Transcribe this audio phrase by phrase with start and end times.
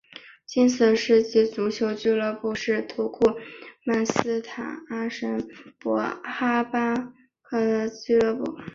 [0.47, 3.37] 金色世纪足球俱乐部是土库
[3.85, 5.47] 曼斯坦阿什
[6.27, 6.95] 哈巴
[7.51, 8.57] 德足球俱乐部。